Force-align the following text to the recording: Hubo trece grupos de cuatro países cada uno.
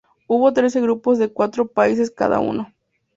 Hubo 0.25 0.51
trece 0.51 0.81
grupos 0.81 1.19
de 1.19 1.31
cuatro 1.31 1.67
países 1.67 2.09
cada 2.09 2.39
uno. 2.39 2.73